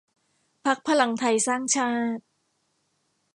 [0.65, 2.23] พรรคพลังไทสร้างชาติ